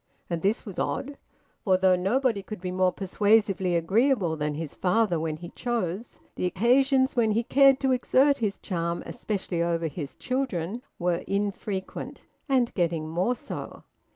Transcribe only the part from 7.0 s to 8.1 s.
when he cared to